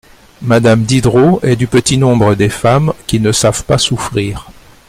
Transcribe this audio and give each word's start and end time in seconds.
Madame 0.41 0.83
Diderot 0.83 1.41
est 1.43 1.55
du 1.55 1.67
petit 1.67 1.99
nombre 1.99 2.33
des 2.33 2.49
femmes 2.49 2.91
qui 3.05 3.19
ne 3.19 3.31
savent 3.31 3.65
pas 3.65 3.77
souffrir. 3.77 4.49